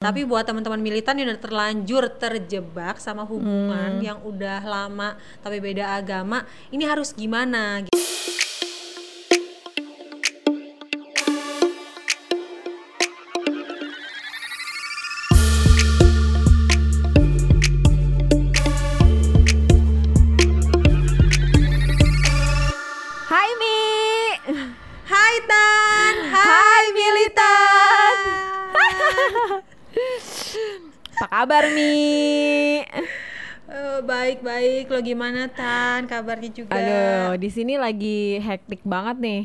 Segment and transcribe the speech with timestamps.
[0.00, 4.00] Tapi buat teman-teman militan yang udah terlanjur terjebak sama hubungan Hmm.
[4.00, 7.84] yang udah lama tapi beda agama, ini harus gimana?
[7.84, 8.49] Hai
[31.40, 32.84] kabar Mi?
[33.64, 36.04] Eh, Baik-baik, lo gimana Tan?
[36.04, 36.76] Kabarnya juga?
[36.76, 39.42] Aduh, di sini lagi hektik banget nih.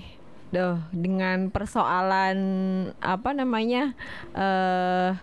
[0.51, 2.37] Duh, dengan persoalan
[2.99, 3.95] apa namanya?
[4.35, 5.15] eh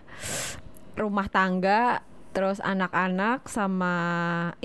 [0.97, 2.01] rumah tangga
[2.33, 3.93] terus anak-anak sama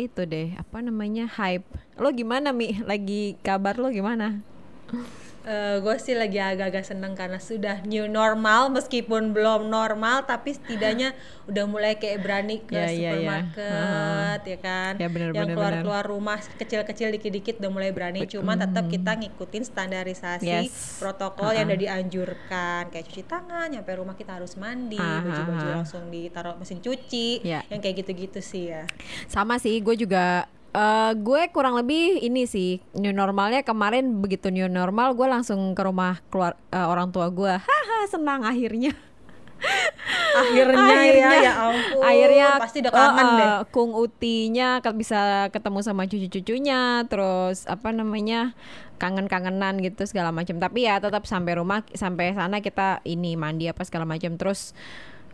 [0.01, 1.29] itu deh, apa namanya?
[1.29, 1.69] hype.
[2.01, 2.73] Lo gimana Mi?
[2.89, 4.41] Lagi kabar lo gimana?
[5.81, 11.17] Gue Eh, sih lagi agak-agak seneng karena sudah new normal meskipun belum normal tapi setidaknya
[11.51, 13.01] udah mulai kayak berani ke Ya, ya, ya.
[13.17, 15.83] supermarket ya kan Ya, bener, yang bener, keluar bener.
[15.83, 21.01] keluar rumah kecil-kecil dikit-dikit udah mulai berani cuman tetap kita ngikutin standarisasi Yes.
[21.01, 25.77] protokol yang udah dianjurkan kayak cuci tangan nyampe rumah kita harus mandi baju-baju ah, ah.
[25.81, 27.65] langsung ditaruh mesin cuci Ya.
[27.69, 28.85] yang kayak gitu-gitu sih ya
[29.25, 34.69] Sama sih, gue juga eh gue kurang lebih ini sih new normalnya kemarin begitu new
[34.69, 38.93] normal gue langsung ke rumah keluar eh, orang tua gue, haha senang akhirnya.
[40.39, 45.83] akhirnya, ya ya ampun akhirnya pasti udah kangen eh, deh eh, Kung Utinya bisa ketemu
[45.83, 48.55] sama cucu-cucunya, terus apa namanya
[49.03, 50.63] kangen-kangenan gitu segala macam.
[50.63, 54.39] Tapi ya tetap sampai rumah sampai sana kita ini mandi apa segala macam.
[54.39, 54.79] Terus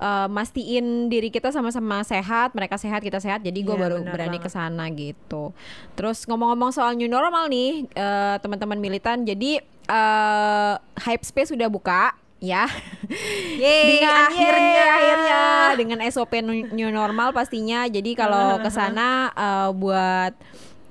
[0.01, 3.43] eh, mastiin diri kita sama-sama sehat, mereka sehat, kita sehat.
[3.43, 5.55] Jadi gue Iya, baru berani ke sana gitu.
[5.95, 9.23] Terus ngomong-ngomong soal new normal nih, eh, teman-teman militan.
[9.27, 12.69] Jadi eh Hype Space sudah buka ya.
[13.63, 14.73] Yeay, dengan akhirnya.
[14.77, 15.41] yeay, akhirnya
[15.81, 16.33] dengan SOP
[16.73, 17.89] new normal pastinya.
[17.89, 20.33] Jadi kalau ke sana eh, buat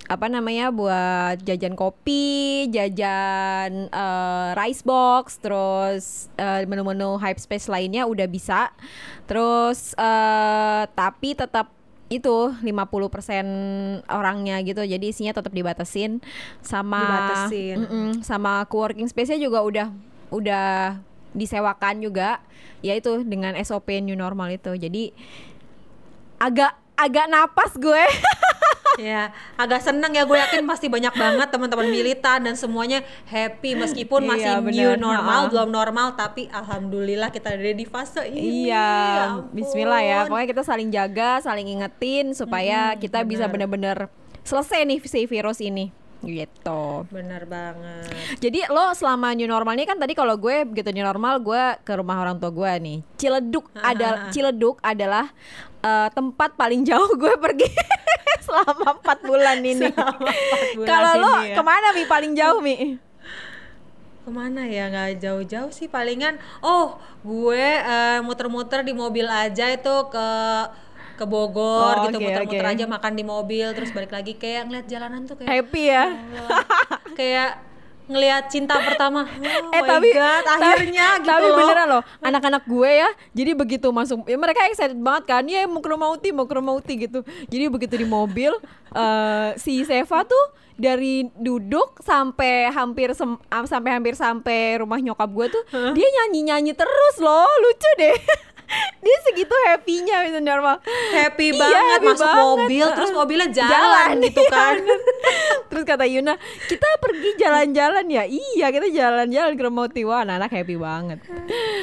[0.04, 8.04] apa namanya buat jajan kopi, jajan eh, rice box, terus eh, menu-menu hype space lainnya
[8.04, 8.76] udah bisa.
[9.24, 11.72] Terus eh, tapi tetap
[12.12, 14.84] itu 50% orangnya gitu.
[14.84, 16.20] Jadi isinya tetap dibatasin
[16.60, 17.78] sama Dibatasin.
[17.88, 19.88] Mm-mm, sama co-working space-nya juga udah
[20.30, 21.00] udah
[21.34, 22.38] disewakan juga
[22.86, 24.76] yaitu dengan SOP new normal itu.
[24.76, 25.16] Jadi
[26.38, 28.04] agak agak napas gue.
[28.96, 34.22] Ya, agak seneng ya gue yakin pasti banyak banget teman-teman militan dan semuanya happy meskipun
[34.22, 34.74] Iya, masih bener.
[34.74, 38.70] new normal, belum normal tapi alhamdulillah kita ada di fase ini.
[38.70, 40.20] iya, Ya bismillah ya.
[40.26, 45.90] Pokoknya kita saling jaga, saling ingetin supaya kita bisa bener-bener selesai nih si virus ini.
[46.24, 46.84] Gitu.
[47.12, 48.40] Bener banget.
[48.40, 51.94] Jadi lo selama new normal ini kan tadi kalau gue begitu new normal gue ke
[52.00, 52.98] rumah orang tua gue nih.
[53.20, 55.28] Ciledug ada Ciledug adalah
[55.84, 57.68] eh, tempat paling jauh gue pergi
[58.48, 59.92] selama empat bulan ini.
[60.88, 61.60] Kalau lo ya.
[61.60, 62.96] ke mana mi paling jauh mi?
[64.24, 66.40] Ke mana ya nggak jauh-jauh sih palingan.
[66.64, 66.96] Oh,
[67.28, 70.28] gue eh, muter-muter di mobil aja itu ke
[71.14, 72.74] ke Bogor Oh, gitu muter-muter oke.
[72.74, 76.06] aja makan di mobil terus balik lagi kayak ngeliat jalanan tuh kayak Happy ya?
[77.14, 77.52] Kayak
[78.04, 79.24] ngelihat cinta pertama.
[79.24, 81.56] Oh eh my tapi God, tapi- akhirnya gitu tapi loh.
[81.58, 85.80] beneran loh anak-anak gue ya jadi begitu masuk ya mereka excited banget kan ya mau
[85.80, 88.52] ke rumah Uti mau ke rumah Uti gitu jadi begitu di mobil
[88.94, 95.48] eh, si Seva tuh dari duduk sampai hampir sem- sampai hampir sampai rumah nyokap gue
[95.50, 95.64] tuh
[95.94, 98.18] dia nyanyi nyanyi terus loh lucu deh
[99.00, 100.80] dia segitu happynya itu normal
[101.12, 102.44] happy Iya, banget happy masuk banget.
[102.46, 104.76] mobil terus mobilnya jalan, gitu iya, kan.
[105.68, 106.34] Terus kata Yuna,
[106.66, 108.24] kita pergi jalan-jalan ya.
[108.24, 110.02] Iya, kita jalan-jalan ke rumah Uti.
[110.04, 111.20] Wah, anak happy banget.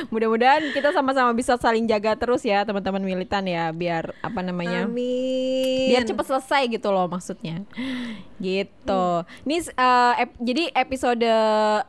[0.09, 4.87] Mudah-mudahan kita sama-sama bisa saling jaga terus ya, teman-teman militan ya, biar apa namanya?
[4.87, 5.91] Amin.
[5.91, 7.67] Biar cepet selesai gitu loh maksudnya.
[8.39, 9.05] Gitu.
[9.45, 11.29] Ini eh, ep- jadi episode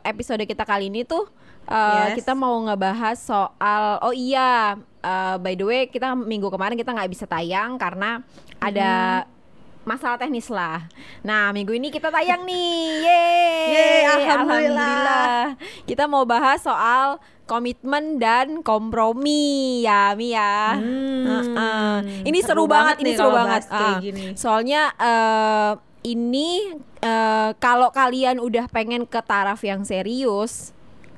[0.02, 1.24] episode kita kali ini tuh
[1.64, 2.18] eh, Yes.
[2.18, 7.10] kita mau ngebahas soal oh iya eh, by the way kita minggu kemarin kita nggak
[7.10, 8.22] bisa tayang karena
[8.56, 9.22] ada
[9.82, 10.86] masalah teknis lah.
[11.26, 12.70] Nah minggu ini kita tayang nih,
[13.06, 15.58] yeay, Yeay, alhamdulillah.
[15.84, 20.78] Kita mau bahas soal komitmen dan kompromi ya Mi ya.
[20.78, 21.94] Hmm, Heeh.
[22.22, 23.62] Ini seru, seru banget, banget ini seru banget.
[23.68, 24.24] Ah, gini.
[24.38, 25.72] Soalnya eh,
[26.06, 30.70] ini eh, kalau kalian udah pengen ke taraf yang serius,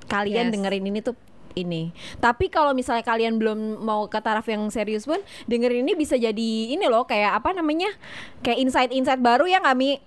[0.08, 0.52] kalian Yes.
[0.56, 1.14] dengerin ini tuh
[1.54, 1.94] ini.
[2.18, 5.18] Tapi kalau misalnya kalian belum mau ke taraf yang serius pun,
[5.50, 7.90] dengerin ini bisa jadi ini loh kayak apa namanya?
[8.42, 9.98] Kayak insight-insight baru ya nggak Mi?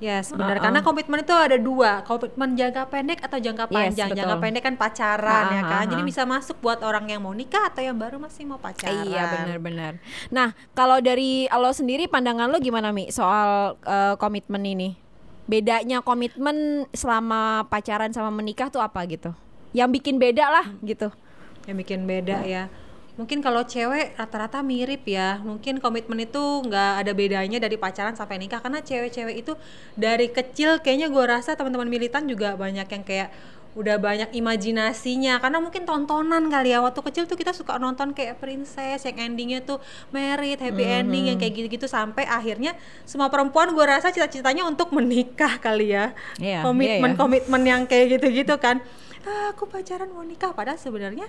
[0.00, 0.56] Yes, benar.
[0.56, 0.64] Uh-uh.
[0.64, 4.08] Karena komitmen itu ada dua, komitmen jangka pendek atau jangka Yes, panjang.
[4.16, 4.44] jangka betul.
[4.48, 5.84] pendek kan pacaran ya kan.
[5.92, 9.04] Jadi bisa masuk buat orang yang mau nikah atau yang baru masih mau pacaran.
[9.04, 10.00] Iya benar-benar.
[10.32, 14.96] Nah kalau dari lo sendiri pandangan lo gimana mi soal eh, komitmen ini?
[15.44, 19.36] Bedanya komitmen selama pacaran sama menikah tuh apa gitu?
[19.70, 21.08] Yang bikin beda lah gitu.
[21.64, 22.66] Yang bikin beda ya.
[23.14, 25.38] Mungkin kalau cewek rata-rata mirip ya.
[25.38, 29.52] Mungkin komitmen itu nggak ada bedanya dari pacaran sampai nikah karena cewek-cewek itu
[29.92, 33.28] dari kecil kayaknya gue rasa teman-teman militan juga banyak yang kayak
[33.70, 38.42] udah banyak imajinasinya karena mungkin tontonan kali ya waktu kecil tuh kita suka nonton kayak
[38.42, 39.78] princess yang endingnya tuh
[40.10, 42.74] married happy ending yang kayak gitu-gitu sampai akhirnya
[43.06, 46.10] semua perempuan gue rasa cita-citanya untuk menikah kali ya
[46.42, 47.20] Iya, komitmen iya ya.
[47.22, 48.82] komitmen yang kayak gitu-gitu kan
[49.26, 50.52] ah, aku pacaran mau nikah.
[50.52, 51.26] Padahal sebenarnya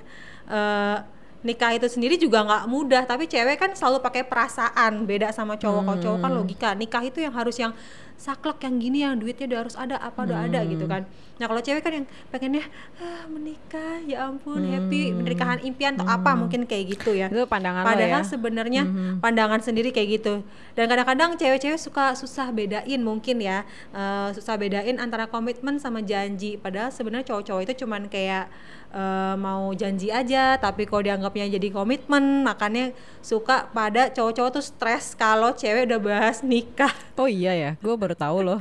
[0.48, 0.98] eh,
[1.42, 3.04] nikah itu sendiri juga nggak mudah.
[3.10, 5.04] Tapi cewek kan selalu pakai perasaan.
[5.10, 5.82] Beda sama cowok.
[5.84, 6.26] Kalau cowok Hmm.
[6.26, 6.70] kan logika.
[6.78, 7.74] Nikah itu yang harus yang
[8.22, 10.94] saklek yang gini yang duitnya udah harus ada apa udah ada gitu Hmm.
[10.94, 11.04] kan
[11.36, 12.62] nah kalau cewek kan yang pengennya
[12.96, 14.70] ah, menikah ya ampun Hmm.
[14.70, 18.30] happy pernikahan impian atau apa mungkin kayak gitu ya Itu pandangan Padahal ya.
[18.30, 19.14] sebenarnya Mhm.
[19.20, 20.46] pandangan sendiri kayak gitu.
[20.72, 26.56] Dan kadang-kadang cewek-cewek suka susah bedain mungkin ya, eh, susah bedain antara komitmen sama janji.
[26.56, 28.46] Padahal sebenarnya cowok-cowok itu cuman kayak
[28.92, 35.16] eh, mau janji aja, tapi kalau dianggapnya jadi komitmen, makanya suka pada cowok-cowok tuh stres
[35.16, 36.92] kalau cewek udah bahas nikah.
[37.16, 38.60] Oh iya ya, gue baru tahu loh.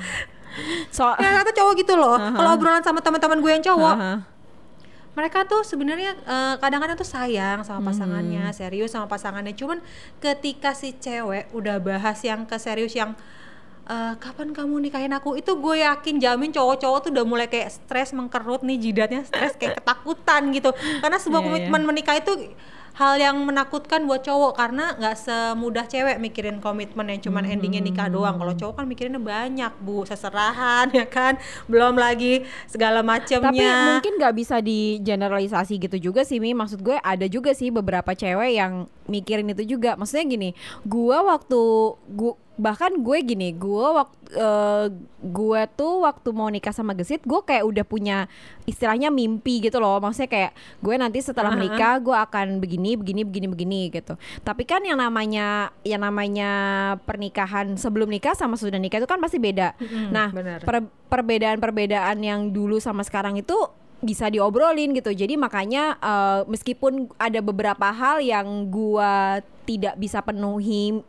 [0.91, 2.19] So, Ya kata cowok gitu loh.
[2.19, 4.15] Kalau obrolan sama teman-teman gue yang cowok, Aha.
[5.15, 8.55] mereka tuh sebenarnya eh, kadang-kadang tuh sayang sama pasangannya, Hmm.
[8.55, 9.55] serius sama pasangannya.
[9.55, 9.79] Cuman
[10.19, 13.15] ketika si cewek udah bahas yang ke serius yang
[13.91, 18.15] eh, kapan kamu nikahin aku, itu gue yakin jamin cowok-cowok tuh udah mulai kayak stres
[18.15, 20.71] mengkerut nih jidatnya stres kayak ketakutan gitu.
[21.03, 21.47] Karena sebuah iya.
[21.51, 22.55] komitmen menikah itu
[22.91, 27.55] hal yang menakutkan buat cowok karena nggak semudah cewek mikirin komitmen yang cuman Hmm.
[27.57, 28.37] endingnya nikah doang.
[28.37, 33.49] Kalau cowok kan mikirinnya banyak bu, seserahan ya kan, belum lagi segala macemnya.
[33.49, 36.53] Tapi mungkin nggak bisa digeneralisasi gitu juga sih Mi.
[36.53, 39.97] Maksud gue ada juga sih beberapa cewek yang mikirin itu juga.
[39.97, 40.51] Maksudnya gini,
[40.85, 41.61] gua waktu
[42.11, 44.31] gua bahkan gue gini, gua waktu
[45.21, 48.31] gue tuh waktu mau nikah sama Gesit, gue kayak udah punya
[48.65, 49.99] istilahnya mimpi gitu loh.
[49.99, 54.15] Maksudnya kayak gue nanti setelah menikah gue akan begini, begini, begini, begini gitu.
[54.45, 56.51] Tapi kan yang namanya yang namanya
[57.05, 59.75] pernikahan sebelum nikah sama sudah nikah itu kan pasti beda.
[59.81, 60.29] Mm-mm, Nah,
[60.63, 63.57] per- perbedaan-perbedaan yang dulu sama sekarang itu
[64.01, 65.13] bisa diobrolin gitu.
[65.13, 71.05] Jadi makanya eh, meskipun ada beberapa hal yang gua tidak bisa penuhi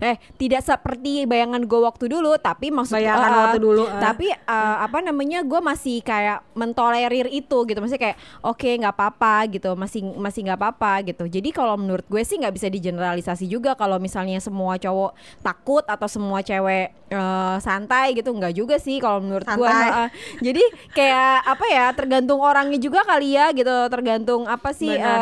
[0.00, 4.00] eh tidak seperti bayangan gue waktu dulu tapi maksud Bayangan eh, waktu dulu, eh.
[4.02, 9.34] tapi eh, apa namanya gue masih kayak mentolerir itu gitu maksudnya kayak oke nggak apa-apa
[9.52, 13.74] gitu masih masih nggak apa-apa gitu jadi kalau menurut gue sih nggak bisa digeneralisasi juga
[13.78, 19.20] kalau misalnya semua cowok takut atau semua cewek eh, santai gitu nggak juga sih kalau
[19.20, 19.68] menurut gue.
[19.68, 20.08] Heeh.
[20.46, 20.62] jadi
[20.96, 25.20] kayak apa ya tergantung orangnya juga kali ya gitu tergantung apa sih, Benar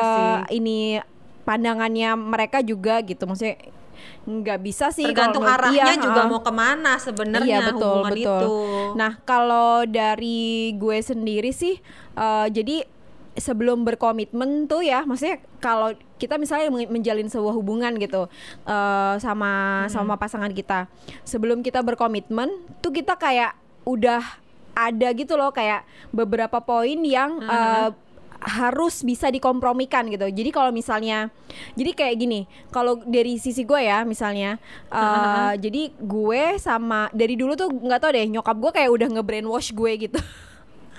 [0.48, 0.62] sih.
[0.62, 1.00] ini
[1.44, 3.58] pandangannya mereka juga gitu maksudnya
[4.24, 6.30] nggak bisa sih tergantung kalau arahnya iya, juga heeh.
[6.30, 8.40] mau ke mana sebenarnya Iya betul hubungan betul.
[8.40, 8.54] itu.
[8.94, 11.80] Nah kalau dari gue sendiri sih,
[12.14, 12.84] eh, jadi
[13.38, 18.28] sebelum berkomitmen tuh ya, maksudnya kalau kita misalnya men- menjalin sebuah hubungan gitu
[18.66, 20.90] eh, sama sama pasangan kita,
[21.22, 22.50] sebelum kita berkomitmen
[22.84, 23.56] tuh kita kayak
[23.88, 24.20] udah
[24.70, 25.82] ada gitu loh kayak
[26.14, 27.88] beberapa poin yang eh,
[28.40, 30.24] harus bisa dikompromikan gitu.
[30.32, 31.28] Jadi kalau misalnya,
[31.76, 32.40] jadi kayak gini,
[32.72, 34.56] kalau dari sisi gue ya misalnya,
[34.88, 39.76] eh, jadi gue sama dari dulu tuh nggak tau deh nyokap gue kayak udah nge-brainwash
[39.76, 40.20] gue gitu.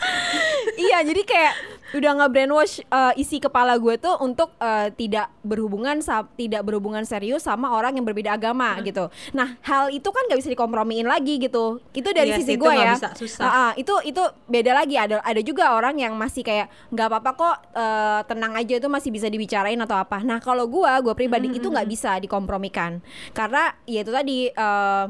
[0.85, 1.53] iya, jadi kayak
[1.91, 5.99] udah nge-brainwash eh, isi kepala gue tuh untuk eh, tidak berhubungan
[6.35, 9.11] tidak berhubungan serius sama orang yang berbeda agama gitu.
[9.31, 11.83] Nah, hal itu kan gak bisa dikompromiin lagi gitu.
[11.91, 12.95] Itu dari Iya sisi gue nggak ya.
[12.95, 13.41] bisa, susah.
[13.43, 17.31] Ah, ah, itu itu beda lagi ada ada juga orang yang masih kayak nggak apa-apa
[17.35, 20.23] kok eh, tenang aja itu masih bisa dibicarain atau apa.
[20.23, 23.03] Nah kalau gua gua pribadi itu nggak bisa dikompromikan
[23.35, 25.05] karena ya itu tadi eh,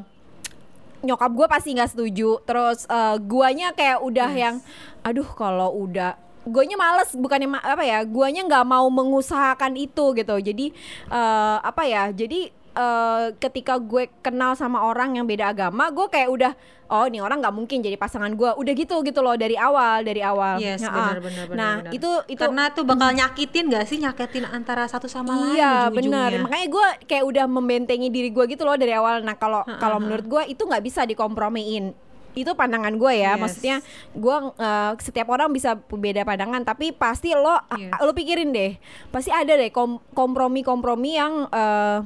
[1.02, 2.42] nyokap gue pasti nggak setuju.
[2.46, 4.40] Terus eh, guanya kayak udah Yes.
[4.40, 4.56] yang
[5.02, 10.36] aduh kalau udah guanya males bukannya ma- apa ya guanya nggak mau mengusahakan itu gitu
[10.36, 10.66] jadi
[11.08, 12.40] eh, apa ya jadi
[12.72, 16.54] eh, ketika gue kenal sama orang yang beda agama gue kayak udah
[16.90, 20.20] oh ini orang nggak mungkin jadi pasangan gue udah gitu gitu loh dari awal dari
[20.20, 21.14] awal Yes, Nah, benar, ah.
[21.16, 21.92] benar, benar, nah benar.
[21.94, 26.36] itu itu Karena tuh bakal nyakitin gak sih nyakitin antara satu sama lain Iya benar.
[26.42, 29.22] Makanya gue kayak udah membentengi diri gue gitu loh dari awal.
[29.22, 31.96] Nah kalau kalau menurut gue itu nggak bisa dikompromiin.
[32.34, 33.36] Itu pandangan gue ya.
[33.36, 33.40] Yes.
[33.40, 33.76] Maksudnya
[34.12, 36.64] gue eh, setiap orang bisa beda pandangan.
[36.64, 37.98] Tapi pasti lo Yes.
[38.00, 38.76] lo pikirin deh.
[39.10, 42.00] Pasti ada deh kom- kompromi-kompromi yang eh,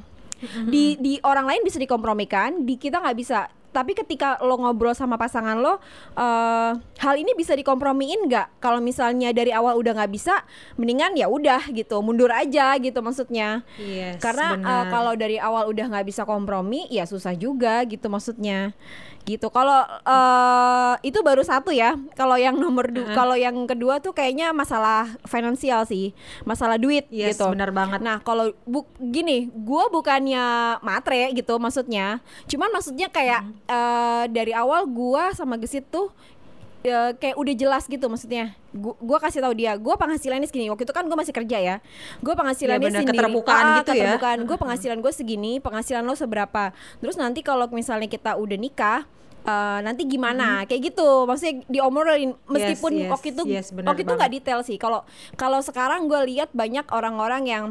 [0.66, 2.64] di di orang lain bisa dikompromikan.
[2.64, 5.84] Di kita nggak bisa tapi ketika lo ngobrol sama pasangan lo,
[6.16, 8.64] eh hal ini bisa dikompromiin nggak?
[8.64, 10.40] Kalau misalnya dari awal udah nggak bisa,
[10.80, 13.68] mendingan ya udah gitu, mundur aja gitu maksudnya.
[13.76, 14.88] Yes, Karena benar.
[14.88, 18.72] kalau dari awal udah nggak bisa kompromi, ya susah juga gitu maksudnya.
[19.26, 19.50] Gitu.
[19.50, 21.98] Kalau eh itu baru satu ya.
[22.14, 23.18] Kalau yang nomor dua, Uh-uh.
[23.18, 26.14] kalau yang kedua tuh kayaknya masalah finansial sih,
[26.46, 27.50] masalah duit Yes, gitu.
[27.50, 28.06] benar banget.
[28.06, 32.22] Nah kalau bu gini, gue bukannya matre gitu maksudnya.
[32.46, 33.65] Cuman maksudnya kayak Hmm.
[33.66, 36.10] Eh, dari awal gue sama Gesit tuh
[36.82, 38.54] ya, kayak udah jelas gitu maksudnya.
[38.70, 40.70] Gua, gua kasih tahu dia, gua penghasilannya segini.
[40.70, 41.76] Waktu itu kan gue masih kerja ya.
[42.22, 43.18] Gue penghasilannya Ya, benar, sendiri.
[43.18, 43.96] keterbukaan gitu ya.
[44.06, 44.38] keterbukaan.
[44.46, 46.76] Gue penghasilan gue segini, penghasilan lo seberapa.
[47.02, 49.02] Terus nanti kalau misalnya kita udah nikah.
[49.46, 54.32] eh, nanti gimana kayak gitu maksudnya diomongin meskipun yes, waktu itu yes, waktu itu nggak
[54.42, 55.06] detail sih kalau
[55.38, 57.64] kalau sekarang gue lihat banyak orang-orang yang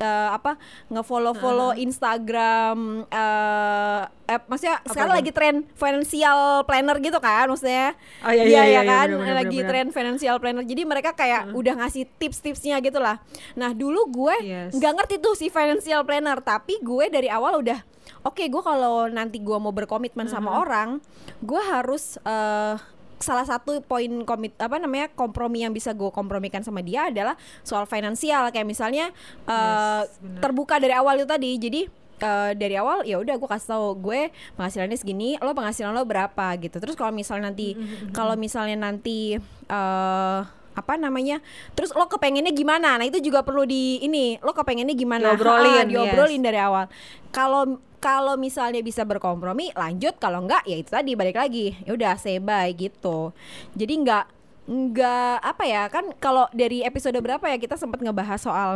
[0.00, 0.56] eh, apa
[0.88, 5.18] ngefollow follow Instagram eh eh, maksudnya sekarang tuh?
[5.20, 7.92] lagi tren financial planner gitu kan maksudnya?
[8.22, 9.06] Oh, iya, Iya, iya, ya iya, kan?
[9.10, 10.64] benar, benar, lagi benar, tren financial planner.
[10.64, 13.20] Jadi mereka kayak udah ngasih tips-tipsnya gitu lah
[13.52, 14.72] nah dulu gue Yes.
[14.72, 17.82] nggak ngerti tuh si financial planner tapi gue dari awal udah
[18.22, 20.98] oke gue kalau nanti gue mau berkomitmen sama orang
[21.40, 22.74] gue harus eh,
[23.20, 27.84] salah satu poin komit apa namanya kompromi yang bisa gue kompromikan sama dia adalah soal
[27.84, 28.48] finansial.
[28.50, 29.12] Kayak misalnya
[29.44, 31.50] eh, Yes, terbuka dari awal itu tadi.
[31.60, 31.80] Jadi
[32.24, 36.46] eh, dari awal ya udah gue kasih tahu gue penghasilannya segini lo penghasilan lo berapa
[36.58, 36.80] gitu.
[36.80, 37.76] Terus kalau misalnya nanti
[38.16, 39.36] kalau misalnya nanti
[39.68, 41.42] eh apa namanya
[41.76, 42.96] terus lo kepengennya gimana?
[42.96, 45.36] Nah itu juga perlu di ini lo kepengennya gimana?
[45.36, 46.88] Diobrolin, Ha, diobrolin dari awal.
[47.34, 50.16] Kalau kalau misalnya bisa berkompromi lanjut.
[50.16, 51.76] Kalau enggak ya itu tadi balik lagi.
[51.84, 53.30] Ya udah say bye gitu.
[53.76, 54.24] Jadi nggak
[54.70, 58.70] nggak apa ya kan kalau dari episode berapa ya kita sempat ngebahas soal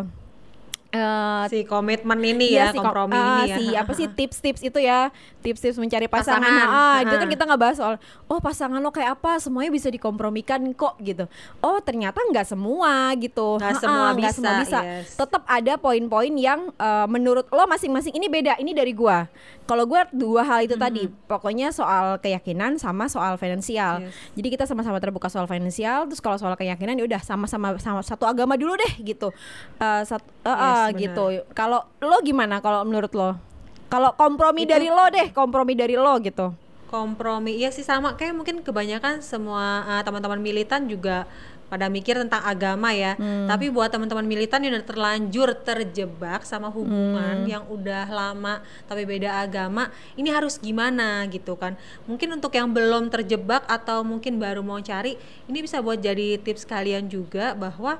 [0.94, 3.56] eh, si komitmen ini Iya ya, kom- kompromi ah, ini ya.
[3.58, 5.10] si apa sih tips-tips itu ya.
[5.42, 7.94] Tips-tips mencari pasangan, Pasangan, ah itu kan kita nggak bahas soal
[8.30, 9.36] oh pasangan lo kayak apa?
[9.36, 11.28] Semuanya bisa dikompromikan kok gitu.
[11.60, 13.58] Oh ternyata nggak semua gitu.
[13.60, 14.78] Nggak semua bisa, semua bisa.
[14.80, 15.18] yes.
[15.18, 19.26] tetap ada poin-poin yang eh, menurut lo masing-masing ini beda ini dari gua.
[19.64, 24.00] Kalau gua dua hal itu tadi pokoknya soal keyakinan sama soal finansial.
[24.04, 24.12] Yes.
[24.36, 28.24] jadi kita sama-sama terbuka soal finansial terus kalau soal keyakinan ya udah sama-sama sama satu
[28.28, 29.32] agama dulu deh gitu.
[29.80, 31.00] Eh, satu eh, Yes, benar.
[31.00, 33.30] gitu kalau lo gimana kalau menurut lo
[33.86, 36.52] kalau kompromi Itu- dari lo deh kompromi dari lo gitu
[36.88, 41.26] kompromi iya sih sama kayak mungkin kebanyakan semua uh, teman-teman militan juga
[41.64, 43.48] pada mikir tentang agama ya Hmm.
[43.48, 46.76] tapi buat teman-teman militan yang udah terlanjur terjebak sama Hmm.
[46.76, 51.74] hubungan yang udah lama tapi beda agama ini harus gimana gitu kan
[52.04, 56.62] mungkin untuk yang belum terjebak atau mungkin baru mau cari ini bisa buat jadi tips
[56.62, 57.98] kalian juga bahwa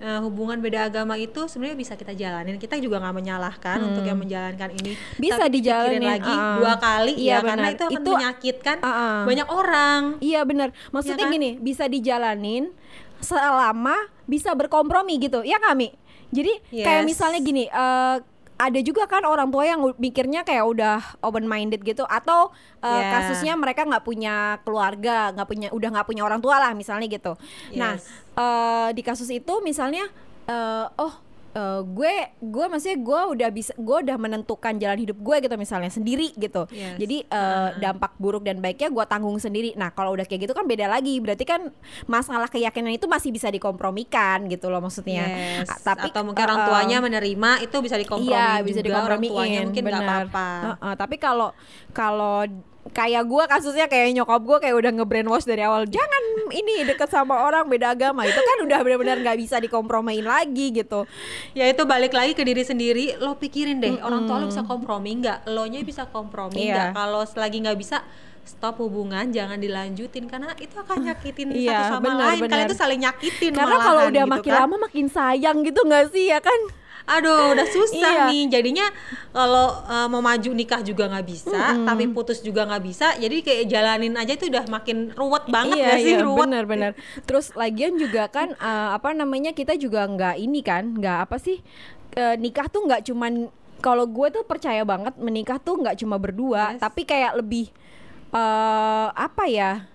[0.00, 4.16] eh, hubungan beda agama itu sebenarnya bisa kita jalanin kita juga nggak menyalahkan untuk yang
[4.16, 5.20] menjalankan ini Hmm.
[5.20, 6.56] Bisa Tapi dijalanin, lagi ah.
[6.56, 7.76] dua kali Iya, ya karena benar.
[7.76, 9.16] itu akan Itu- menyakitkan Ah, ah.
[9.22, 10.00] banyak orang.
[10.18, 10.68] Iya benar.
[10.88, 11.32] Maksudnya kan?
[11.32, 12.72] gini, bisa dijalanin
[13.20, 15.42] selama bisa berkompromi gitu.
[15.42, 15.92] Ya kami.
[16.30, 17.08] Jadi kayak Yes.
[17.08, 18.16] misalnya gini, eh,
[18.56, 23.08] ada juga kan orang tua yang mikirnya kayak udah open minded gitu atau Yeah.
[23.10, 27.40] kasusnya mereka nggak punya keluarga, nggak punya udah nggak punya orang tua lah misalnya gitu.
[27.72, 27.96] Nah,
[28.40, 30.08] Eh, di kasus itu misalnya
[30.48, 31.14] eh, oh
[31.52, 35.92] eh, gue gue maksudnya gue udah bisa gue udah menentukan jalan hidup gue gitu misalnya
[35.92, 36.64] sendiri gitu.
[36.72, 36.96] Yes.
[36.96, 39.76] Jadi eh, dampak buruk dan baiknya gue tanggung sendiri.
[39.76, 41.20] Nah kalau udah kayak gitu kan beda lagi.
[41.20, 41.68] Berarti kan
[42.08, 45.28] masalah keyakinan itu masih bisa dikompromikan gitu loh maksudnya.
[45.28, 45.68] Yes.
[45.68, 49.32] Ah, tapi atau mungkin orang tuanya menerima itu bisa dikompromi iya bisa orang dikompromiin.
[49.36, 50.48] tuanya mungkin nggak apa-apa.
[50.64, 51.52] Heeh, tapi kalau
[51.92, 52.48] kalau
[52.82, 57.38] kayak gue kasusnya kayak nyokap gue kayak udah nge-brainwash dari awal jangan ini deket sama
[57.38, 61.04] orang beda agama itu kan udah benar-benar nggak bisa dikompromiin lagi gitu
[61.52, 63.14] Ya itu balik lagi ke diri sendiri.
[63.16, 65.46] Lo pikirin deh orang tua lo bisa kompromi nggak?
[65.46, 66.72] Lo nya bisa kompromi Iya.
[66.72, 66.88] nggak?
[66.94, 68.00] Kalau selagi nggak bisa
[68.42, 72.40] stop hubungan jangan dilanjutin karena itu akan nyakitin Iya, satu sama benar, lain.
[72.40, 72.50] benar.
[72.50, 74.60] Kalian tuh saling nyakitin karena kalau udah gitu makin kan.
[74.64, 76.60] lama makin sayang gitu nggak sih ya kan
[77.10, 78.24] Aduh, udah susah Iya.
[78.26, 78.42] nih.
[78.48, 78.86] Jadinya
[79.28, 83.14] kalau uh, mau maju nikah juga nggak bisa, tapi putus juga nggak bisa.
[83.14, 86.12] Jadi kayak jalanin aja itu udah makin ruwet banget iya, gak sih?
[86.12, 86.40] iya, ruwet.
[86.46, 86.92] benar-benar.
[87.22, 91.58] Terus lagian juga kan eh, apa namanya kita juga nggak ini kan, nggak apa sih
[92.12, 96.76] eh, nikah tuh nggak cuman kalau gue tuh percaya banget menikah tuh nggak cuma berdua,
[96.76, 96.80] Yes.
[96.80, 97.72] tapi kayak lebih
[98.30, 99.90] eh apa ya?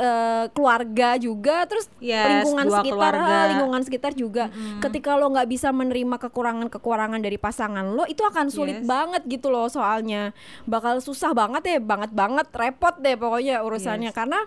[0.00, 3.48] Eh, keluarga juga terus Yes, lingkungan sekitar keluarga.
[3.52, 4.48] lingkungan sekitar juga
[4.80, 8.88] ketika lo nggak bisa menerima kekurangan kekurangan dari pasangan lo itu akan sulit Yes.
[8.88, 10.32] banget gitu loh soalnya
[10.64, 14.16] bakal susah banget ya banget banget repot deh pokoknya urusannya Yes.
[14.16, 14.40] karena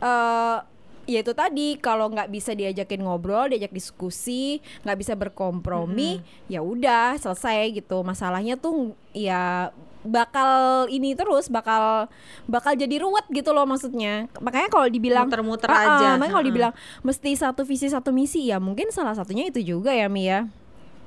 [0.00, 0.58] eh
[1.04, 6.16] ya itu tadi kalau nggak bisa diajakin ngobrol diajak diskusi nggak bisa berkompromi
[6.48, 9.68] ya udah selesai gitu masalahnya tuh ya
[10.04, 12.06] bakal ini terus bakal
[12.44, 16.08] bakal jadi ruwet gitu loh maksudnya makanya kalau dibilang Muter-muter Ah, ah, aja.
[16.14, 20.06] makanya kalau dibilang mesti satu visi satu misi ya mungkin salah satunya itu juga ya
[20.06, 20.46] Mia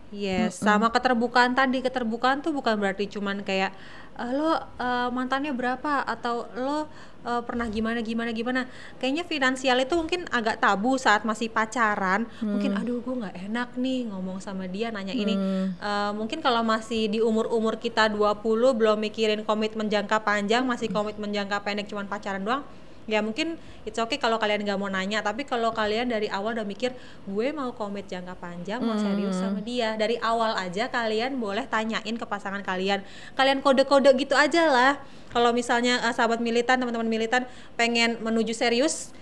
[0.07, 1.83] Yes, sama keterbukaan tadi.
[1.83, 3.75] Keterbukaan tuh bukan berarti cuman kayak
[4.17, 6.89] "Eh, lo eh, mantannya berapa atau lo
[7.21, 8.61] eh, pernah gimana gimana gimana.
[8.97, 12.25] Kayaknya finansial itu mungkin agak tabu saat masih pacaran.
[12.41, 15.37] Mungkin aduh gue nggak enak nih ngomong sama dia nanya ini.
[15.77, 21.29] Eh, mungkin kalau masih di umur-umur kita 20 belum mikirin komitmen jangka panjang, masih komitmen
[21.29, 22.65] jangka pendek cuman pacaran doang.
[23.07, 23.55] Ya mungkin
[23.87, 26.91] it's okay kalau kalian nggak mau nanya, tapi kalau kalian dari awal udah mikir
[27.23, 32.15] gue mau komit jangka panjang, mau serius sama dia, dari awal aja kalian boleh tanyain
[32.19, 32.99] ke pasangan kalian.
[33.33, 34.93] Kalian kode-kode gitu aja lah.
[35.31, 37.47] Kalau misalnya eh, sahabat militan, teman-teman militan
[37.79, 39.15] pengen menuju serius,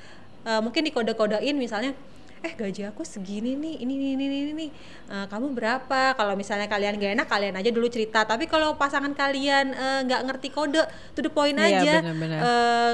[0.44, 1.94] eh, mungkin dikode-kodein misalnya
[2.42, 4.68] eh gaji aku segini nih ini ini ini ini, ini.
[5.10, 9.14] Eh, kamu berapa kalau misalnya kalian gak enak kalian aja dulu cerita tapi kalau pasangan
[9.14, 9.74] kalian
[10.06, 10.82] nggak ngerti kode
[11.14, 12.40] to the point Iya, aja benar-benar.
[12.42, 12.94] Eh,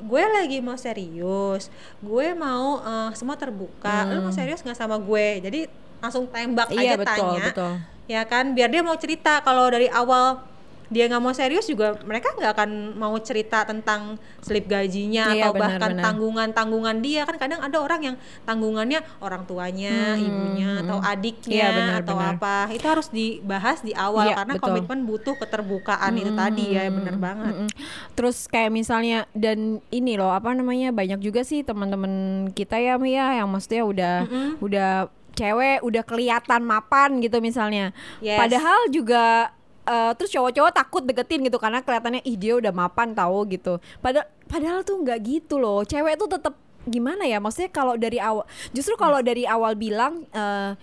[0.00, 1.68] gue lagi mau serius
[2.00, 5.60] gue mau eh, semua terbuka lu mau serius nggak sama gue jadi
[6.00, 6.80] langsung tembak Hmm.
[6.80, 7.72] Iya, aja betul, tanya betul.
[8.06, 10.40] ya kan biar dia mau cerita kalau dari awal
[10.90, 15.52] dia nggak mau serius juga mereka nggak akan mau cerita tentang slip gajinya Iya, atau
[15.54, 16.04] benar, bahkan benar.
[16.04, 21.68] tanggungan tanggungan dia kan kadang ada orang yang tanggungannya orang tuanya ibunya atau adiknya Iya,
[21.72, 22.34] benar, atau benar.
[22.34, 24.66] apa itu harus dibahas di awal Iya, karena betul.
[24.66, 27.68] komitmen butuh keterbukaan itu tadi ya bener banget Mm-mm.
[28.12, 32.10] Terus kayak misalnya dan ini loh apa namanya banyak juga sih teman-teman
[32.50, 34.14] kita ya Mia yang maksudnya udah
[34.58, 34.90] udah
[35.30, 37.94] cewek udah kelihatan mapan gitu misalnya.
[38.18, 38.36] Yes.
[38.36, 39.54] Padahal juga
[39.86, 43.78] eh, terus cowok-cowok takut deketin gitu karena kelihatannya ih dia udah mapan tahu gitu.
[44.02, 45.86] Padahal padahal tuh nggak gitu loh.
[45.86, 46.58] Cewek tuh tetap
[46.88, 47.38] gimana ya?
[47.38, 50.74] Maksudnya kalau dari awal justru kalau dari awal bilang eh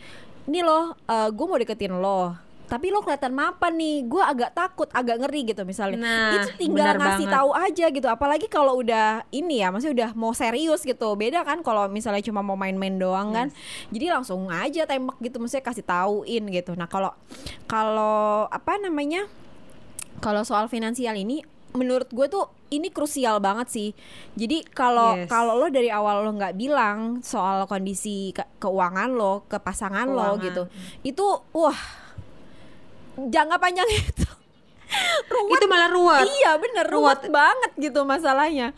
[0.47, 4.03] ini loh gue mau deketin lo tapi lo kelihatan mapan nih.
[4.03, 5.97] Gue agak takut agak ngeri gitu misalnya.
[5.97, 7.33] Nah, itu tinggal ngasih banget.
[7.33, 8.07] tahu aja gitu.
[8.07, 11.15] Apalagi kalau udah ini ya maksudnya udah mau serius gitu.
[11.15, 13.47] Beda kan kalau misalnya cuma mau main-main doang kan.
[13.87, 16.71] Jadi langsung aja tembak gitu maksudnya kasih tauin gitu.
[16.73, 17.15] Nah kalau
[17.65, 19.25] kalau apa namanya
[20.17, 23.89] kalau soal finansial ini menurut gue tuh ini krusial banget sih.
[24.33, 25.29] Jadi kalau Yes.
[25.29, 30.35] kalau lo dari awal lo nggak bilang soal kondisi ke- keuangan lo ke pasangan lo
[30.35, 30.43] Keuangan.
[30.43, 30.63] gitu
[31.05, 31.77] itu wah
[33.17, 34.25] jangka panjang itu
[35.27, 38.71] ruwet itu malah ruwet Iya bener ruwet banget gitu masalahnya.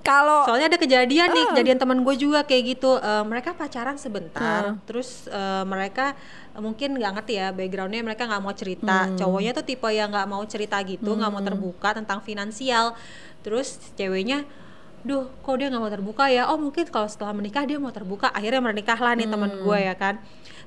[0.00, 1.48] Kalau Soalnya ada kejadian nih, Ah.
[1.52, 2.96] kejadian teman gue juga kayak gitu.
[2.96, 6.16] Eh, mereka pacaran sebentar, terus eh, mereka
[6.56, 9.12] mungkin nggak ngerti ya backgroundnya, mereka nggak mau cerita.
[9.12, 12.96] Cowoknya tuh tipe yang nggak mau cerita gitu, nggak mau terbuka tentang finansial.
[13.44, 14.48] Terus ceweknya,
[15.00, 16.48] duh, kok dia nggak mau terbuka ya?
[16.52, 18.28] Oh mungkin kalau setelah menikah dia mau terbuka.
[18.30, 20.20] Akhirnya menikahlah nih teman gue ya kan.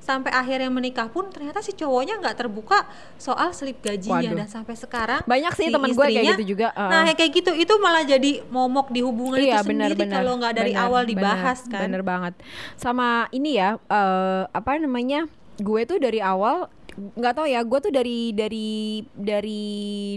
[0.04, 2.84] Sampai akhirnya menikah pun ternyata si cowoknya nggak terbuka
[3.16, 4.38] soal slip gajinya Waduh.
[4.44, 6.92] dan sampai sekarang Banyak sih si temen gue kayak gitu juga, uh.
[6.92, 10.54] Nah, kayak gitu itu malah jadi momok di hubungan iya itu benar sendiri kalau nggak
[10.60, 11.88] dari benar, awal dibahas kan.
[11.88, 12.36] Bener banget.
[12.76, 15.24] Sama ini ya eh, apa namanya?
[15.56, 19.64] Gue tuh dari awal nggak tahu ya, gue tuh dari dari dari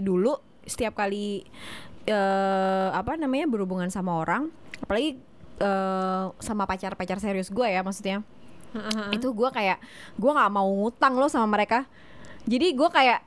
[0.04, 0.36] dulu
[0.68, 1.48] setiap kali
[2.08, 4.48] eh apa namanya berhubungan sama orang,
[4.80, 5.20] apalagi
[5.60, 8.24] eh, sama pacar-pacar serius gue ya maksudnya.
[9.16, 9.80] itu gue kayak
[10.20, 11.88] gue nggak mau ngutang loh sama mereka
[12.48, 13.24] jadi gue kayak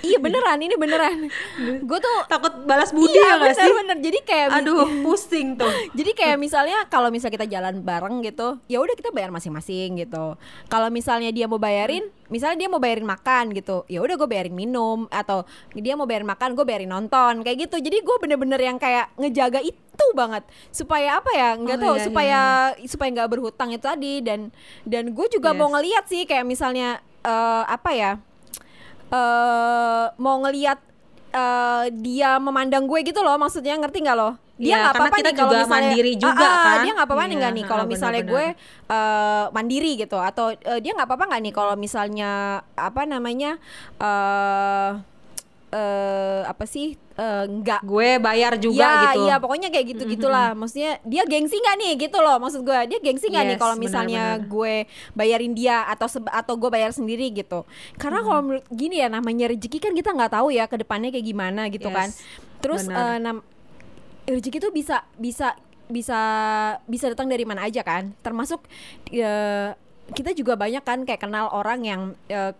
[0.00, 1.28] iya beneran ini beneran.
[1.88, 3.62] Gue tuh Takut balas budi iya ya nggak sih?
[3.62, 3.98] bener-bener.
[4.00, 5.70] Jadi kayak Aduh, pusing tuh.
[5.92, 10.36] jadi kayak misalnya kalau misal kita jalan bareng gitu ya udah kita bayar masing-masing gitu.
[10.66, 14.52] Kalau misalnya dia mau bayarin misalnya dia mau bayarin makan gitu ya udah gue bayarin
[14.52, 15.06] minum.
[15.08, 17.76] Atau dia mau bayarin makan gue bayarin nonton kayak gitu.
[17.78, 20.42] Jadi gue bener-bener yang kayak ngejaga itu banget.
[20.68, 21.54] Supaya apa ya?
[21.54, 22.40] Nggak Oh, tahu iya, iya, supaya
[22.84, 24.14] supaya nggak berhutang itu tadi.
[24.20, 24.50] Dan
[24.82, 25.58] dan gue juga Yes.
[25.58, 28.12] mau ngeliat sih kayak misalnya eh, apa ya
[29.14, 30.78] eh mau ngeliat
[31.32, 35.18] eh, dia memandang gue gitu loh maksudnya ngerti nggak lo dia Iya, nggak karena apa-apa
[35.18, 36.78] nih kalau misalnya mandiri juga Ah, ah, kan.
[36.78, 38.94] dia nggak apa-apa nih Iya, nggak nih kalau ah, misalnya gue benar-benar.
[38.94, 42.30] eh, mandiri gitu atau eh, dia nggak apa-apa nggak nih kalau misalnya
[42.74, 43.50] apa namanya
[43.98, 44.90] eh
[45.74, 49.20] eh apa sih eh, nggak Gue bayar juga Iya, gitu.
[49.26, 50.54] Iya, pokoknya kayak gitu gitulah.
[50.54, 52.38] Maksudnya dia gengsi nggak nih gitu loh.
[52.38, 54.52] Maksud gue dia gengsi nggak nih Yes, kalau misalnya benar-benar.
[54.54, 54.74] gue
[55.12, 57.66] bayarin dia atau atau gue bayar sendiri gitu.
[57.98, 61.26] Karena kalau menurut gini ya namanya rezeki kan kita nggak tahu ya ke depannya kayak
[61.26, 62.08] gimana gitu Yes, kan.
[62.62, 63.42] Terus nam-
[64.24, 66.20] rezeki itu bisa bisa bisa
[66.86, 68.14] bisa datang dari mana aja kan.
[68.22, 68.62] Termasuk
[69.10, 69.74] eh,
[70.06, 72.54] kita juga banyak kan kayak kenal orang yang eh,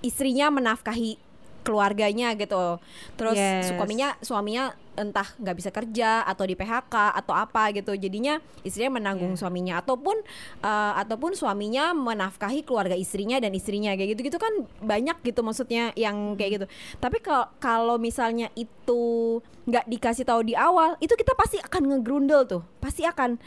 [0.00, 1.27] istrinya menafkahi
[1.62, 2.78] keluarganya gitu.
[3.14, 3.70] Terus Yes.
[3.70, 4.64] suaminya suaminya
[4.98, 9.46] entah nggak bisa kerja atau di PHK atau apa gitu jadinya istrinya menanggung Iya.
[9.46, 10.18] suaminya ataupun
[10.58, 14.50] eh, ataupun suaminya menafkahi keluarga istrinya dan istrinya kayak gitu gitu kan
[14.82, 16.66] banyak gitu maksudnya yang kayak gitu
[16.98, 19.38] tapi kalau kalau misalnya itu
[19.70, 23.38] nggak dikasih tahu di awal itu kita pasti akan ngegrundel tuh pasti akan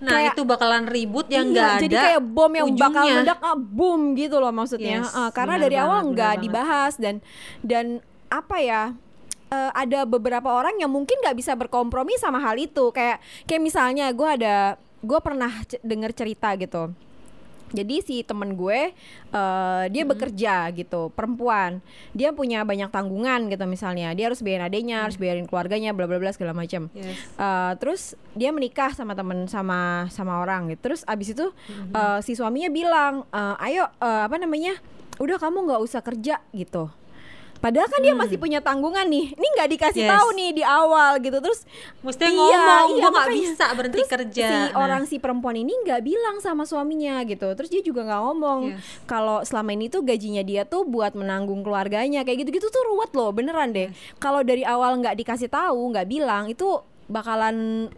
[0.00, 3.14] Nah, kayak- itu bakalan ribut yang Iya, nggak ada jadi kayak bom yang bakal ujungnya.
[3.20, 4.96] meledak ah, boom gitu loh maksudnya.
[4.98, 7.14] Yes, Ah, karena dari awal banget, benar nggak dibahas dan
[7.60, 7.86] dan
[8.28, 8.82] apa ya
[9.48, 12.88] eh, ada beberapa orang yang mungkin nggak bisa berkompromi sama hal itu.
[12.90, 14.56] Kayak kayak misalnya gue ada
[15.00, 16.92] gue pernah dengar cerita gitu
[17.70, 18.92] jadi si temen gue
[19.30, 21.78] eh, dia bekerja gitu perempuan.
[22.12, 24.10] Dia punya banyak tanggungan gitu misalnya.
[24.14, 27.16] Dia harus bayarin adenya harus bayarin keluarganya bla bla bla segala macam Yes.
[27.38, 30.90] Uh, terus dia menikah sama temen sama sama orang gitu.
[30.90, 31.46] Terus abis itu
[31.94, 34.78] uh, si suaminya bilang uh, ayo uh, apa namanya
[35.20, 36.88] udah kamu nggak usah kerja gitu
[37.60, 39.36] padahal kan dia masih punya tanggungan nih.
[39.36, 40.10] Ini nggak dikasih Yes.
[40.10, 41.38] tahu nih di awal gitu.
[41.38, 41.60] Terus
[42.00, 44.48] Mestinya Iya, ngomong, iya, gue nggak bisa berhenti terus kerja.
[44.48, 47.52] si Nah, orang si perempuan ini nggak bilang sama suaminya gitu.
[47.52, 48.60] Terus dia juga nggak ngomong.
[48.72, 48.82] Yes.
[49.04, 53.30] kalau selama ini tuh gajinya dia tuh buat menanggung keluarganya kayak gitu-gitu tuh ruwet loh
[53.30, 53.92] beneran deh.
[54.16, 57.90] Kalau dari awal nggak dikasih tahu nggak bilang itu bakalan